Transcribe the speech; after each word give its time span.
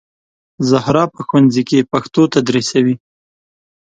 زهرا 0.69 1.03
په 1.13 1.19
ښوونځي 1.27 1.63
کې 1.69 1.87
پښتو 1.91 2.21
تدریسوي 2.33 2.95